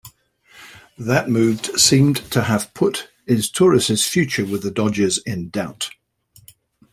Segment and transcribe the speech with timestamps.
[0.97, 5.91] That move seemed to have put Izturis' future with the Dodgers in doubt.